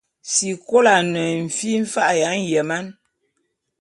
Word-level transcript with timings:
Sikolo 0.33 0.89
ane 0.99 1.23
fi 1.55 1.69
mfa’a 1.83 2.13
ya 2.21 2.31
nyeman. 2.41 2.85